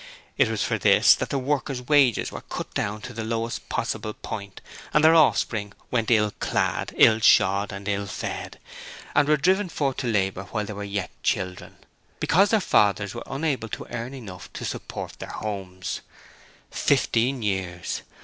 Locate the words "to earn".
13.69-14.15